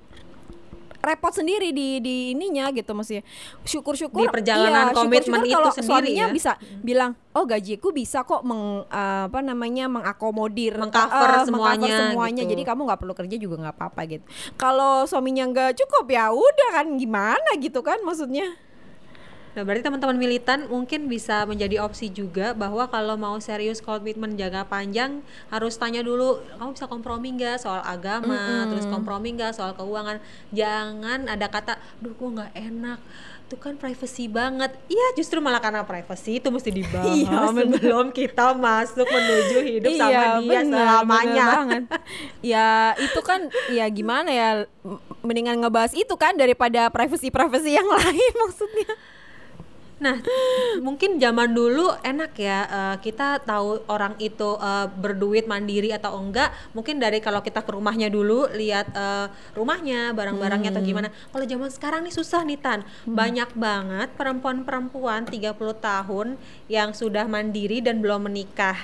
[1.02, 3.26] repot sendiri di di ininya gitu maksudnya.
[3.66, 6.32] Syukur-syukur Di perjalanan iya, komitmen syukur-syukur itu kalau sendiri suaminya ya.
[6.32, 10.78] bisa bilang oh gajiku bisa kok meng eh, apa namanya mengakomodir.
[10.78, 12.42] Mengcover eh, semuanya semuanya.
[12.46, 12.52] gitu.
[12.54, 14.24] jadi kamu nggak perlu kerja juga nggak apa-apa gitu.
[14.54, 18.54] Kalau suaminya nggak cukup ya udah kan gimana gitu kan maksudnya
[19.52, 24.64] Nah, berarti teman-teman militan mungkin bisa menjadi opsi juga bahwa kalau mau serius komitmen jangka
[24.64, 30.24] panjang harus tanya dulu kamu bisa kompromi nggak soal agama, terus kompromi nggak soal keuangan.
[30.50, 32.98] Jangan ada kata, "Duh, gua nggak enak."
[33.44, 34.72] Itu kan privacy banget.
[34.88, 40.08] Iya, justru malah karena privacy itu mesti dibahas Iya, sebelum kita masuk menuju hidup sama
[40.08, 41.28] dia Iya, bener, selamanya.
[41.28, 41.82] bener banget.
[42.40, 44.48] ya itu kan ya gimana ya
[45.20, 48.88] mendingan ngebahas itu kan daripada privacy privacy yang lain maksudnya
[50.00, 50.18] Nah,
[50.86, 56.50] mungkin zaman dulu enak ya eh, kita tahu orang itu eh, berduit mandiri atau enggak.
[56.72, 61.08] Mungkin dari kalau kita ke rumahnya dulu lihat eh, rumahnya, barang-barangnya atau gimana.
[61.30, 62.80] Kalau zaman sekarang nih susah nih Tan.
[63.04, 68.78] Banyak banget perempuan-perempuan 30 tahun yang sudah mandiri dan belum menikah.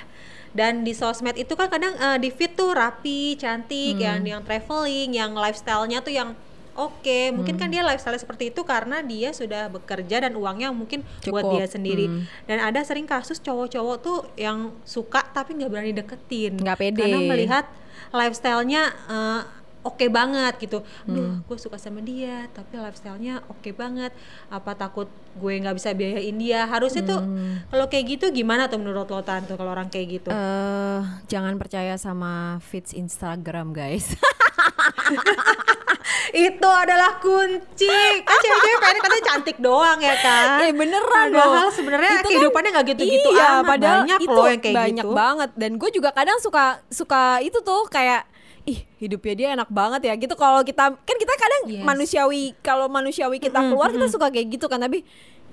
[0.49, 5.13] Dan di sosmed itu kan kadang eh, di feed tuh rapi, cantik, yang yang traveling,
[5.13, 6.33] yang lifestyle-nya tuh yang
[6.71, 11.43] Oke, mungkin kan dia lifestyle seperti itu karena dia sudah bekerja dan uangnya mungkin buat
[11.43, 12.05] Cukup, dia sendiri.
[12.05, 12.45] hmm.
[12.45, 16.55] Dan ada sering kasus cowok-cowok tuh yang suka tapi nggak berani deketin.
[16.55, 16.99] Nggak pede.
[16.99, 17.65] Karena melihat
[18.09, 19.41] lifestyle-nya eh,
[19.79, 20.79] oke banget gitu.
[21.03, 21.13] Hmm.
[21.13, 24.11] Duh, gue suka sama dia, tapi lifestyle-nya oke banget.
[24.47, 26.63] Apa takut gue nggak bisa biayain dia?
[26.65, 27.63] Harusnya tuh Hmm.
[27.67, 30.29] kalau kayak gitu gimana tuh menurut lo Tan tuh kalau orang kayak gitu?
[30.29, 34.15] eh jangan percaya sama feeds Instagram guys
[36.49, 37.89] Itu adalah kunci.
[38.21, 40.47] Kan cewek-cewek pengen katanya cantik doang ya kan?
[40.61, 43.67] Eh beneran Padahal sebenarnya Itu kan- kehidupannya nggak gitu-gitu iya, amat.
[43.67, 45.15] padahal Banyak itu loh yang kayak banyak gitu.
[45.15, 48.25] banget dan gue juga kadang suka suka itu tuh kayak
[48.63, 51.81] ih hidupnya dia enak banget ya gitu kalau kita kan kita kadang Yes.
[51.81, 55.01] manusiawi kalau manusiawi kita keluar kita suka kayak gitu kan tapi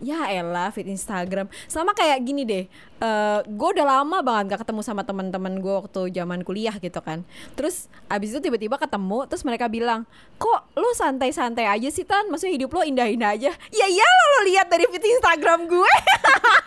[0.00, 1.48] ya elah feed Instagram.
[1.68, 2.64] Sama kayak gini deh
[2.96, 7.22] eh gue udah lama banget gak ketemu sama teman-teman gue waktu zaman kuliah gitu kan.
[7.52, 10.09] Terus abis itu tiba-tiba ketemu terus mereka bilang
[10.40, 12.28] kok lu santai-santai aja sih tan?
[12.32, 13.52] Maksudnya hidup lo indah-indah aja.
[13.52, 15.92] Ya iya lo, lo lihat dari feed Instagram gue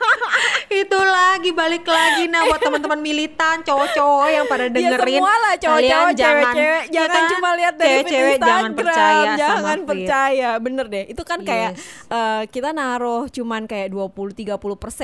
[0.71, 2.25] itu lagi balik lagi.
[2.25, 6.13] Nah buat teman-teman militan cowok-cowok yang pada Ya dengerin semua lah cowok-cowok, jangan
[6.45, 6.83] cewek-cewek.
[6.85, 7.31] Ya Jangan kan?
[7.31, 10.49] cuma lihat dari Instagram jangan percaya Jangan sama percaya.
[10.57, 11.05] Bener deh.
[11.07, 11.81] Itu kan kayak Yes.
[12.07, 14.57] eh, Kita naruh cuman kayak 20-30%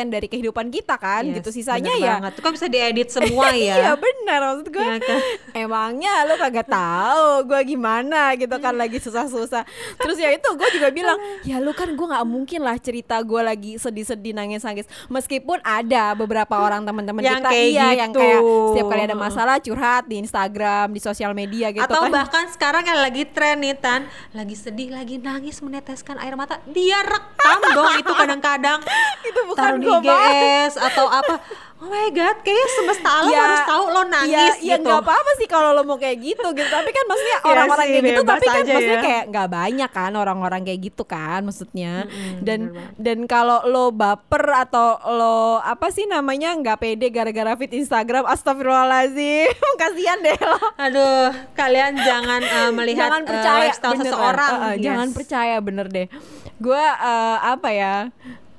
[0.07, 1.49] dari kehidupan kita kan Yes, Gitu.
[1.55, 2.31] sisanya ya banget.
[2.31, 5.19] itu kan bisa diedit semua Iya ya benar maksud gue Iya kan?
[5.53, 9.63] Emangnya lu kagak tahu gue gimana gitu kan lagi susah-susah.
[9.97, 11.17] Terus ya itu gue juga bilang
[11.49, 14.85] Ya lu kan gue gak mungkin lah cerita gue lagi sedih-sedih nangis-nangis.
[15.07, 17.49] Meskipun ada beberapa orang teman-teman Yang kita.
[17.49, 18.19] kayak Iya yang gitu.
[18.19, 22.11] kayak setiap kali ada masalah curhat di Instagram Di sosial media gitu atau kan.
[22.11, 24.01] bahkan sekarang yang lagi tren nih Tan.
[24.31, 26.59] Lagi sedih lagi nangis meneteskan air mata.
[26.65, 28.79] Dia rekam dong itu kadang-kadang.
[29.27, 29.89] Itu bukan taruh di.
[30.01, 31.39] GS atau apa
[31.75, 35.01] oh my god kayaknya semesta alam Ya, harus tahu lo nangis ya, ya gitu nggak
[35.01, 38.05] apa-apa sih kalau lo mau kayak gitu gitu tapi kan maksudnya Iya orang-orang sih, kayak
[38.05, 39.03] gitu tapi kan aja maksudnya ya.
[39.03, 42.59] kayak nggak banyak kan orang-orang kayak gitu kan maksudnya Mm-mm, dan
[42.95, 49.51] dan kalau lo baper atau lo apa sih namanya nggak pede gara-gara fit Instagram astagfirullahalazim
[49.81, 54.07] kasihan deh lo Aduh, kalian jangan eh, melihat jangan eh, percaya lifestyle beneran.
[54.07, 54.51] seseorang.
[54.53, 55.13] Uh, uh, jangan Yes.
[55.13, 56.07] percaya bener deh
[56.55, 57.95] gue eh, apa ya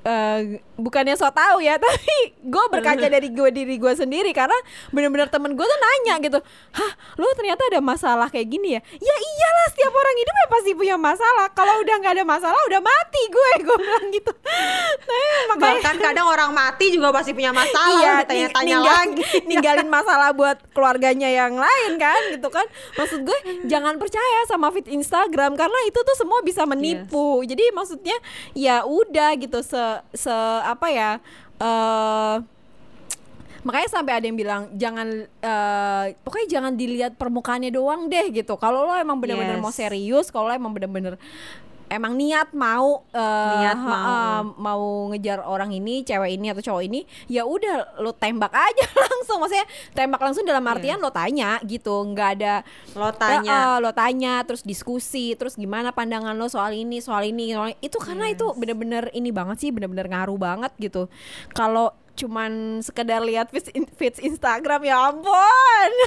[0.07, 0.39] eh,
[0.73, 4.31] bukannya so tau ya tapi gue berkaca dari gue diri gue sendiri.
[4.31, 4.55] Karena
[4.89, 6.39] bener-bener temen gue tuh nanya gitu
[6.71, 8.81] hah lu ternyata ada masalah kayak gini ya?
[8.93, 11.51] Ya iyalah setiap orang hidup ya pasti punya masalah.
[11.51, 14.31] Kalau udah nggak ada masalah udah mati gue gue bilang gitu.
[15.03, 19.23] Nah, makanya Bahkan kadang orang mati juga pasti punya masalah, iya, ditanya-tanya ning- ninggal- lagi.
[19.49, 22.63] ninggalin masalah buat keluarganya yang lain kan gitu kan.
[22.95, 27.43] Maksud gue jangan percaya sama feed Instagram karena itu tuh semua bisa menipu.
[27.43, 28.15] Jadi maksudnya
[28.53, 29.81] ya udah gitu se
[30.13, 30.33] se
[30.63, 31.11] apa ya
[31.57, 32.35] eh
[33.65, 38.87] makanya sampai ada yang bilang jangan eh, pokoknya jangan dilihat permukaannya doang deh gitu kalau
[38.87, 39.63] lo emang bener-bener Yes.
[39.63, 41.19] mau serius kalau lo emang bener-bener
[41.87, 44.03] emang niat mau eh, Niat mau.
[44.05, 48.85] eh, mau ngejar orang ini cewek ini atau cowok ini ya udah lo tembak aja
[49.07, 52.55] langsung maksudnya tembak langsung dalam artian lo tanya gitu nggak ada
[52.93, 53.49] Lo tanya.
[53.49, 57.79] eh, lo tanya terus diskusi terus gimana pandangan lo soal ini soal ini soal ini.
[57.79, 61.07] itu karena itu bener-bener ini banget sih bener-bener ngaruh banget gitu
[61.51, 62.51] kalau cuman
[62.81, 65.91] sekedar lihat feeds, in- feeds Instagram ya ampun.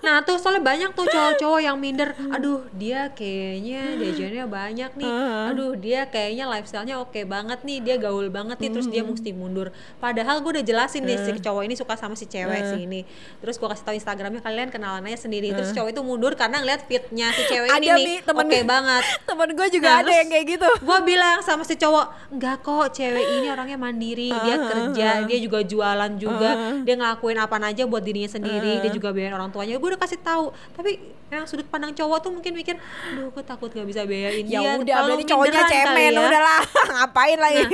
[0.00, 2.16] Nah tuh soalnya banyak tuh cowok-cowok yang minder.
[2.32, 5.12] Aduh dia kayaknya jajannya banyak nih.
[5.52, 7.84] Aduh dia kayaknya lifestyle-nya oke banget nih.
[7.84, 9.68] Dia gaul banget nih Terus dia mesti mundur.
[10.00, 13.04] Padahal gue udah jelasin nih si cowok ini suka sama si cewek si ini.
[13.44, 15.52] Terus gue kasih tahu Instagramnya kalian kenalan aja sendiri.
[15.52, 18.18] Terus cowok itu mundur karena ngeliat fitnya si cewek ini nih.
[18.24, 19.04] Oke banget.
[19.28, 20.68] temen gue juga Nah, ada yang kayak gitu.
[20.80, 24.32] gue bilang sama si cowok enggak kok cewek ini orangnya mandiri.
[24.32, 26.50] Dia kerja dia juga jualan juga.
[26.82, 28.82] Dia ngelakuin apa aja buat dirinya sendiri.
[28.82, 29.78] Dia juga biayain orang tuanya.
[29.78, 30.50] Gue udah kasih tahu.
[30.74, 30.98] Tapi
[31.30, 32.74] yang sudut pandang cowok tuh mungkin mikir
[33.06, 34.82] aduh gue takut gak bisa biayain ya dia.
[34.82, 36.10] udah berarti cowoknya cemen.
[36.10, 36.22] ya.
[36.26, 36.60] udahlah
[36.98, 37.64] ngapain lagi?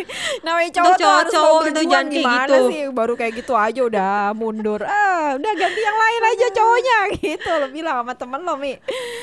[0.45, 2.65] Namanya cowok tuh cowok- harus cowok mau berjuang gimana gitu.
[2.69, 2.83] sih?
[2.93, 4.85] Baru kayak gitu aja udah mundur.
[4.85, 6.99] Ah udah ganti yang lain aja cowoknya.
[7.27, 8.77] Gitu lo bilang sama temen lo mi.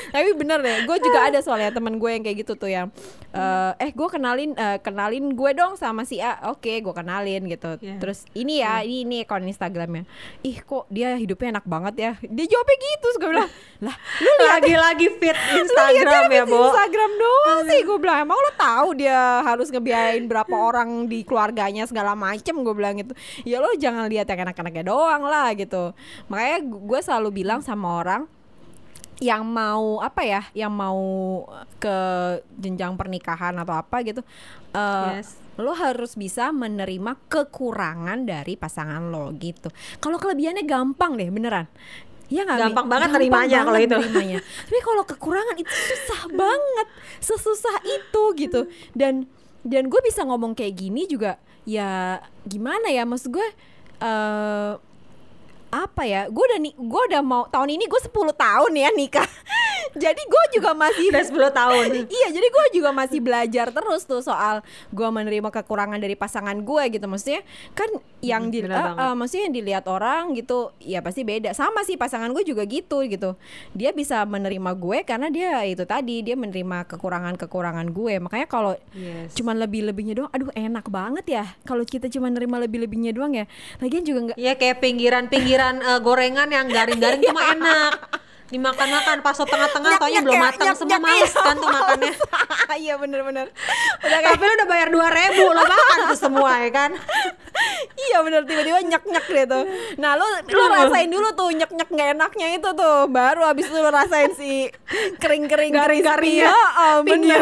[0.09, 2.89] Tapi bener deh gue juga ada soalnya temen gue yang kayak gitu tuh yang
[3.31, 6.49] eh, eh gue kenalin eh, kenalin gue dong sama si A.
[6.49, 7.77] Oke gue kenalin gitu.
[7.85, 8.01] Iya.
[8.01, 10.07] terus ini ya ini ini akun Instagramnya.
[10.41, 12.11] Ih kok dia hidupnya enak banget ya?
[12.23, 13.51] Dia jawabnya gitu gue bilang
[13.83, 16.71] lah lu lagi-lagi fit Instagram ya Bo.
[16.71, 17.79] Instagram doang sih.
[17.85, 22.57] Gue bilang emang lo tahu dia harus ngebiayain berapa orang di keluarganya segala macem?
[22.65, 23.13] Gue bilang gitu.
[23.45, 25.93] Ya lo jangan lihat yang enak-enaknya doang lah gitu.
[26.31, 28.23] Makanya gue selalu bilang sama orang
[29.21, 30.99] yang mau apa ya yang mau
[31.77, 31.97] ke
[32.57, 34.19] jenjang pernikahan atau apa gitu
[34.73, 35.42] eh, Yes.
[35.61, 39.69] Lo harus bisa menerima kekurangan dari pasangan lo gitu
[40.01, 41.69] kalau kelebihannya gampang deh beneran
[42.33, 42.41] Mi?
[42.41, 43.97] Gampang banget nerimanya kalau banget itu.
[43.99, 44.39] nerimanya.
[44.65, 46.87] Tapi kalau kekurangan itu susah banget,
[47.21, 48.61] sesusah itu gitu.
[48.97, 49.29] Dan
[49.61, 53.47] dan gue bisa ngomong kayak gini juga ya gimana ya maksud gue
[54.03, 54.71] eh
[55.73, 59.25] apa ya gue udah nih gue udah mau tahun ini gue 10 tahun ya nikah.
[60.03, 61.87] Jadi gue juga masih udah 10 tahun.
[62.13, 66.83] Iya jadi gue juga masih belajar terus tuh soal gue menerima kekurangan dari pasangan gue
[66.89, 67.05] gitu.
[67.05, 67.41] Maksudnya
[67.73, 67.89] kan
[68.21, 69.01] yang di bener eh, banget.
[69.01, 71.53] eh, maksudnya yang dilihat orang gitu ya pasti beda.
[71.53, 73.33] Sama sih pasangan gue juga gitu gitu.
[73.73, 78.13] Dia bisa menerima gue karena dia itu tadi dia menerima kekurangan kekurangan gue.
[78.21, 79.33] Makanya kalau Yes.
[79.33, 81.45] cuman lebih lebihnya doang aduh enak banget ya.
[81.65, 83.45] Kalau kita cuma nerima lebih lebihnya doang ya
[83.77, 84.77] lagian juga nggak Iya kayak
[85.63, 87.93] pinggiran-pinggiran eh, gorengan yang garing-garing tuh mah enak.
[88.51, 92.13] Dimakan-makan pas tengah-tengah taunya Nyek-nyek belum ya, matang semua nyek-nyek, males kan tuh makannya.
[92.73, 93.47] Iya bener-bener.
[94.01, 96.91] Udah kayak tapi lu udah bayar dua ribu lo makan tuh semua ya kan?
[97.97, 99.59] Iya bener tiba-tiba nyek-nyek gitu
[100.01, 103.09] Nah lu, lu rasain dulu tuh nyek-nyek gak enaknya itu tuh.
[103.09, 104.69] Baru abis itu lu rasain si
[105.17, 106.81] kering-kering Garing-garingnya, crispy.
[106.81, 107.41] Oh, bener.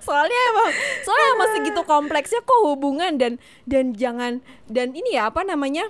[0.00, 0.70] Soalnya emang
[1.04, 3.36] Soalnya emang segitu kompleksnya kok hubungan Dan
[3.68, 5.88] dan jangan Dan ini ya apa namanya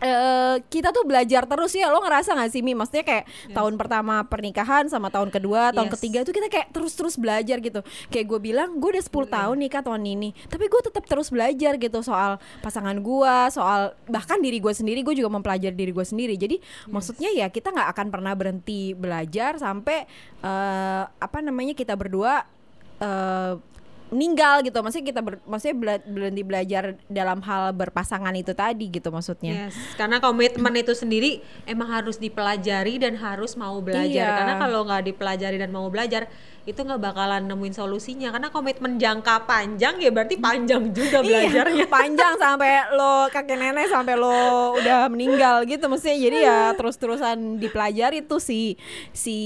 [0.00, 1.92] eh kita tuh belajar terus ya.
[1.92, 2.72] Lo ngerasa gak sih Mi?
[2.72, 5.94] Maksudnya kayak tahun pertama pernikahan sama tahun kedua tahun Yes.
[6.00, 7.80] ketiga itu kita kayak terus-terus belajar gitu.
[8.08, 10.32] Kayak gue bilang gue udah 10 tahun nikah tahun ini.
[10.48, 15.04] Tapi gue tetap terus belajar gitu soal pasangan gue soal bahkan diri gue sendiri.
[15.04, 16.34] Gue juga mempelajari diri gue sendiri.
[16.40, 16.56] Jadi
[16.88, 20.08] maksudnya ya kita nggak akan pernah berhenti belajar sampai
[20.40, 22.42] eh apa namanya kita berdua
[23.00, 23.52] eh
[24.10, 29.08] meninggal gitu maksudnya kita ber, maksudnya bela- berhenti belajar dalam hal berpasangan itu tadi gitu
[29.08, 34.08] maksudnya Yes, karena komitmen itu sendiri emang harus dipelajari dan harus mau belajar.
[34.08, 34.36] Iya.
[34.36, 36.26] Karena kalau nggak dipelajari dan mau belajar,
[36.64, 38.28] itu nggak bakalan nemuin solusinya.
[38.30, 41.84] Karena komitmen jangka panjang ya berarti panjang juga belajarnya.
[41.84, 47.58] Iya, panjang sampai lo kakek nenek sampai lo udah meninggal gitu maksudnya jadi ya terus-terusan
[47.58, 48.74] dipelajari tuh si
[49.14, 49.36] si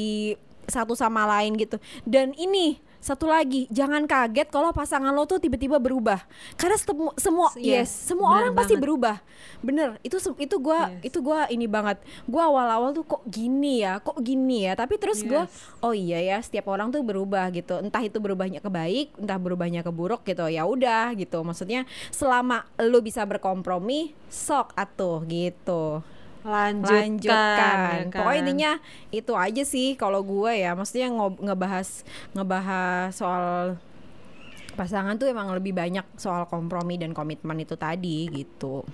[0.65, 1.77] satu sama lain gitu
[2.09, 6.25] dan ini satu lagi jangan kaget kalau pasangan lo tuh tiba-tiba berubah.
[6.57, 8.85] Karena semu- semua Yes, yes, semua bener orang pasti banget.
[8.89, 9.17] berubah.
[9.61, 11.13] Bener itu itu gua Yes.
[11.13, 12.01] itu gua ini banget.
[12.25, 14.73] Gua awal-awal tuh kok gini ya kok gini ya.
[14.73, 15.85] Tapi terus gua Yes.
[15.85, 17.77] oh iya ya setiap orang tuh berubah gitu.
[17.77, 21.45] Entah itu berubahnya ke baik entah berubahnya ke buruk gitu ya udah gitu.
[21.45, 26.01] Maksudnya selama lu bisa berkompromi sok atuh gitu
[26.45, 27.77] lanjutkan, lanjutkan.
[27.89, 28.19] ya kan?
[28.21, 28.73] Pokoknya intinya
[29.09, 32.05] itu aja sih kalau gue ya, maksudnya ngob- ngebahas
[32.37, 33.81] ngebahas soal
[34.77, 38.85] pasangan tuh emang lebih banyak soal kompromi dan komitmen itu tadi gitu.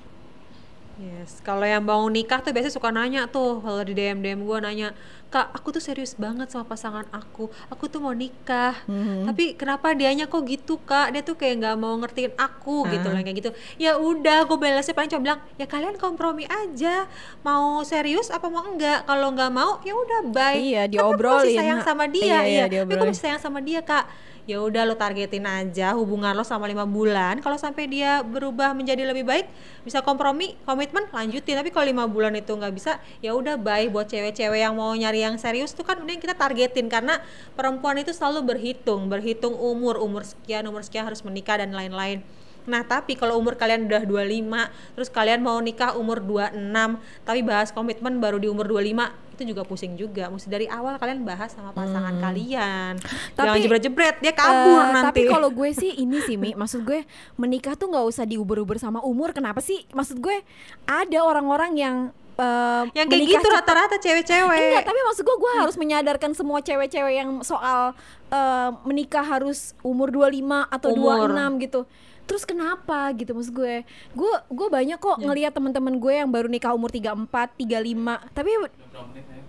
[1.01, 4.59] Yes, kalau yang mau nikah tuh biasanya suka nanya tuh kalau di DM DM gue
[4.61, 4.93] nanya,
[5.31, 9.25] kak aku tuh serius banget sama pasangan aku, aku tuh mau nikah, Mhm.
[9.25, 11.11] tapi kenapa dianya kok gitu kak?
[11.11, 13.15] Dia tuh kayak nggak mau ngertiin aku gitu Ah.
[13.15, 13.51] lah kayak gitu.
[13.77, 17.07] Ya udah, gue balasnya paling cuma bilang, ya kalian kompromi aja,
[17.41, 19.03] mau serius apa mau enggak?
[19.05, 20.59] Kalau nggak mau, ya udah bye.
[20.59, 21.57] Iya, Tapi aku masih diobrolin.
[21.57, 22.63] sayang sama dia, Iya, iya, iya.
[22.65, 23.09] Tapi aku diobrolin.
[23.09, 24.07] masih sayang sama dia kak.
[24.45, 27.39] Ya udah lo targetin aja hubungan lo sama lima bulan.
[27.39, 29.47] Kalau sampai dia berubah menjadi lebih baik,
[29.81, 31.55] bisa kompromi, komitmen, lanjutin.
[31.55, 33.87] Tapi kalau lima bulan itu nggak bisa, ya udah bye.
[33.87, 37.21] Buat cewek-cewek yang mau nyari yang serius tuh kan mending kita targetin karena
[37.53, 42.25] perempuan itu selalu berhitung, berhitung umur, umur sekian, umur sekian harus menikah dan lain-lain.
[42.69, 47.73] Nah, tapi kalau umur kalian udah 25, terus kalian mau nikah umur 26, tapi bahas
[47.73, 50.29] komitmen baru di umur 25, itu juga pusing juga.
[50.29, 53.01] Mesti dari awal kalian bahas sama pasangan kalian.
[53.01, 55.25] Jangan Tapi, jebret-jebret, dia kabur Eh, nanti.
[55.25, 57.09] Tapi kalau gue sih ini sih Mi, maksud gue
[57.41, 59.33] menikah tuh nggak usah diuber-uber sama umur.
[59.33, 59.89] Kenapa sih?
[59.97, 60.45] Maksud gue
[60.85, 61.97] ada orang-orang yang
[62.41, 64.57] eh, yang kayak gitu rata-rata cewek-cewek.
[64.73, 67.93] Enggak, tapi maksud gue gue harus menyadarkan semua cewek-cewek yang soal
[68.33, 71.29] eh, menikah harus umur 25 atau Umur.
[71.29, 71.81] 26 gitu.
[72.25, 73.83] Terus kenapa gitu maksud gue?
[74.15, 75.03] Gue gue banyak Ya.
[75.03, 77.27] kok ngelihat teman-teman gue yang baru nikah umur 34,
[77.59, 78.23] 35.
[78.31, 78.51] Tapi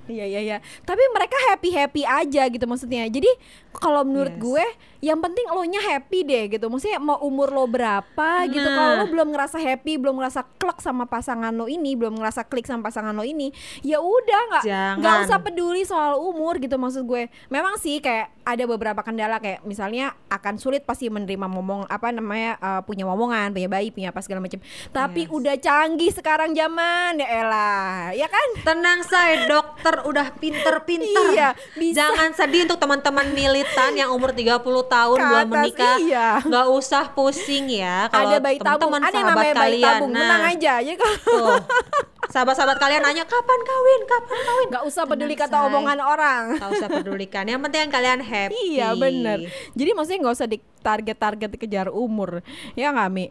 [0.10, 0.58] Iya iya iya.
[0.82, 3.06] Tapi mereka happy happy aja gitu maksudnya.
[3.06, 3.30] Jadi
[3.72, 4.42] kalau menurut Yes.
[4.42, 4.66] gue,
[5.02, 6.66] yang penting lo nya happy deh gitu.
[6.68, 8.66] Maksudnya mau umur lo berapa gitu.
[8.66, 8.74] Nah.
[8.74, 12.66] Kalau lo belum ngerasa happy, belum ngerasa klik sama pasangan lo ini, belum ngerasa klik
[12.66, 14.64] sama pasangan lo ini, ya udah nggak
[15.00, 17.30] nggak usah peduli soal umur gitu maksud gue.
[17.48, 22.58] Memang sih kayak ada beberapa kendala kayak misalnya akan sulit pasti menerima ngomong apa namanya
[22.58, 24.60] uh, punya momongan, punya bayi, punya apa segala macam.
[24.90, 25.32] Tapi Yes.
[25.32, 28.48] udah canggih sekarang zaman ya elah, ya kan?
[28.66, 31.26] Tenang say, dokter udah pinter-pinter.
[31.32, 31.96] Iya, bisa.
[32.00, 35.98] Jangan sedih untuk teman-teman militan yang umur 30 tahun Ke belum menikah.
[36.00, 36.30] iya.
[36.40, 38.08] Nggak usah pusing ya.
[38.08, 39.88] Kalau ada bayi tabung, teman-teman ada yang sahabat namanya bayi kalian.
[39.92, 41.46] tabung, Nah, menang aja aja kalau.
[42.24, 44.68] Sahabat-sahabat kalian nanya kapan kawin, kapan kawin.
[44.70, 45.68] nggak usah peduli Tenang, kata say.
[45.68, 46.44] omongan orang.
[46.54, 47.44] Nggak usah pedulikan.
[47.44, 48.56] Yang penting kalian happy.
[48.72, 49.40] Iya bener
[49.74, 53.26] Jadi maksudnya nggak usah di target-target kejar umur Ya nggak Mi?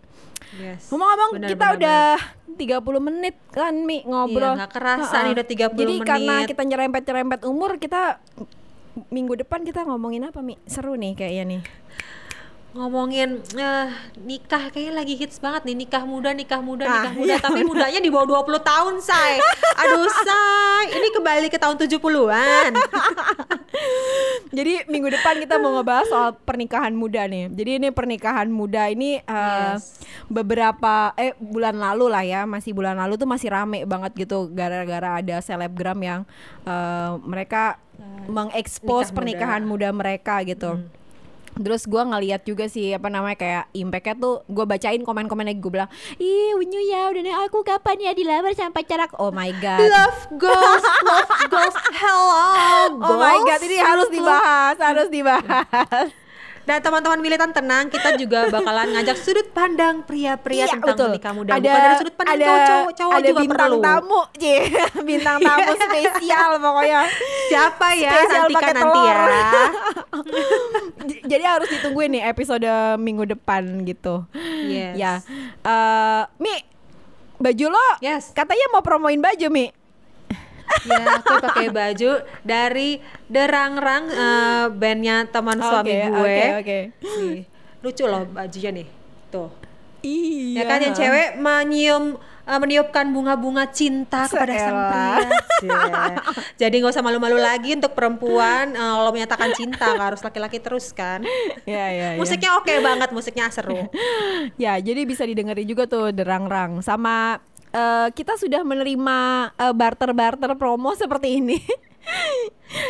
[0.52, 0.90] Yes.
[0.90, 2.04] Ngomong-ngomong Benar, kita benar, udah
[2.82, 5.24] 30 menit kan Mi ngobrol Iya, nggak kerasa Ha-ha.
[5.24, 6.48] nih udah 30 Jadi karena menit.
[6.50, 8.18] kita nyerempet-nyerempet umur Kita
[9.08, 10.58] minggu depan kita ngomongin apa Mi?
[10.64, 11.60] Seru nih kayaknya nih
[12.70, 15.76] ngomongin eh, nikah kayaknya lagi hits banget nih.
[15.76, 17.26] Nikah muda nikah muda Ah, nikah muda.
[17.26, 19.42] iya, tapi mudanya di bawah 20 tahun say.
[19.82, 20.84] Aduh say.
[20.94, 22.70] Ini kembali ke tahun 70-an
[24.56, 27.50] Jadi minggu depan kita mau ngebahas soal pernikahan muda nih.
[27.50, 30.02] Jadi ini pernikahan muda ini eh, Yes.
[30.26, 34.46] beberapa eh bulan lalu lah ya, masih bulan lalu tuh masih rame banget gitu.
[34.50, 36.20] Gara-gara ada selebgram yang
[36.62, 37.78] eh, mereka
[38.26, 39.90] mengekspos nikah pernikahan muda.
[39.90, 40.78] mereka gitu.
[41.58, 45.72] Terus gua ngeliat juga sih apa namanya kayak impactnya tuh gue bacain komen-komen lagi gue
[45.72, 49.18] bilang ih unyu ya udah nih aku kapan ya dilamar sama pacar aku?
[49.18, 49.82] Oh my god.
[49.82, 53.48] Love goals love goals hello oh my goals.
[53.48, 56.19] god ini harus dibahas harus dibahas
[56.70, 61.08] dan teman-teman militan tenang kita juga bakalan ngajak sudut pandang pria-pria Iya, tentang betul.
[61.10, 64.58] menikah muda bukan dari sudut pandang cowok cowok ada juga bintang perlu tamu, Cie.
[65.10, 67.00] bintang tamu spesial pokoknya.
[67.50, 69.16] siapa ya Spesial nanti ya
[71.10, 74.22] J- Jadi harus ditungguin nih episode minggu depan gitu.
[74.62, 74.94] Yes.
[74.94, 75.12] Ya,
[75.60, 76.54] Eh, Mi,
[77.36, 79.72] baju lo yes katanya mau promoin baju Mi.
[80.86, 86.18] Ya, aku pakai baju dari Derangrang eh, bandnya teman suami Oke, gue.
[86.18, 86.78] Oke, oke.
[87.04, 87.40] Nih,
[87.84, 88.88] lucu loh bajunya nih.
[89.30, 89.50] Tuh.
[90.00, 90.56] Iya.
[90.56, 92.04] Ya kan yang cewek menyium
[92.48, 95.18] eh, meniupkan bunga-bunga cinta kepada sang pria.
[96.56, 100.90] Jadi nggak usah malu-malu lagi untuk perempuan eh, kalau menyatakan cinta nggak harus laki-laki terus
[100.96, 101.20] kan.
[101.68, 102.18] Ya, ya, ya.
[102.18, 103.76] Musiknya oke banget, musiknya seru.
[104.56, 109.18] Ya, jadi bisa didengerin juga tuh derang-rang sama eh, kita sudah menerima
[109.54, 111.58] eh, barter-barter promo seperti ini.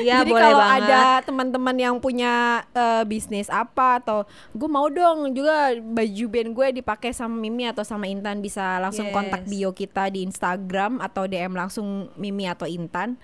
[0.01, 0.87] Iya, Jadi boleh kalau banget.
[0.87, 6.67] ada teman-teman yang punya eh, bisnis apa atau gue mau dong juga baju band gue
[6.81, 9.17] dipakai sama Mimi atau sama Intan bisa langsung Yes.
[9.17, 13.17] kontak bio kita di Instagram atau DM langsung Mimi atau Intan.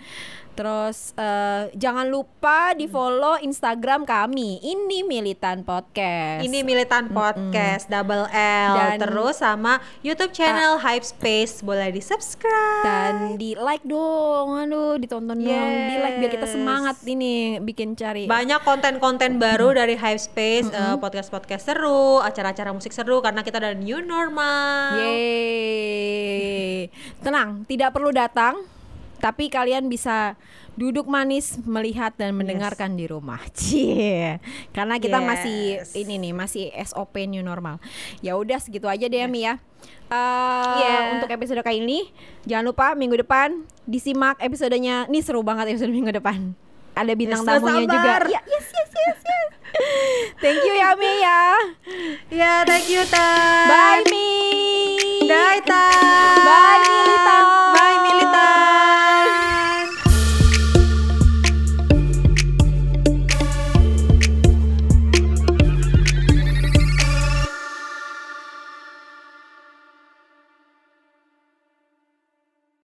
[0.56, 4.56] Terus eh, jangan lupa di follow Instagram kami.
[4.58, 6.40] Ini Militan Podcast.
[6.40, 8.72] Ini Militan Podcast Double L.
[8.72, 11.60] Dan- terus sama YouTube channel Hype Space.
[11.60, 16.54] Boleh di subscribe dan di like dong, aduh ditonton dong, di like biar kita Yes.
[16.54, 22.96] semangat ini bikin cari banyak konten-konten baru dari Hype Space eh, podcast-podcast seru acara-acara musik
[22.96, 24.96] seru karena kita ada new normal.
[25.04, 26.88] Yeay.
[27.20, 28.56] Tenang, tidak perlu datang,
[29.16, 30.36] tapi kalian bisa
[30.76, 33.40] duduk manis melihat dan mendengarkan di rumah.
[33.56, 34.38] Cie.
[34.70, 35.96] Karena kita masih Yes.
[35.96, 37.80] ini nih, masih SOP new normal.
[38.20, 39.56] Ya udah segitu aja deh Mi ya.
[40.06, 41.16] Eh, Yeah.
[41.16, 42.12] untuk episode kali ini
[42.44, 45.06] jangan lupa minggu depan disimak episodenya.
[45.06, 46.52] Ini seru banget episode minggu depan.
[46.92, 47.96] Ada bintang Yes, tamunya juga.
[47.96, 48.22] sabar.
[48.26, 49.48] Ya, yes, yes, yes, yes.
[50.38, 51.40] Thank you ya Mi ya.
[52.30, 54.28] ya thank you Tan Bye Mi.
[55.28, 57.75] Bye Tan Bye